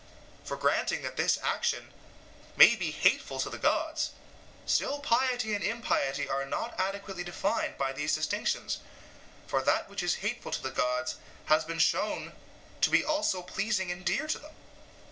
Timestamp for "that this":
1.03-1.37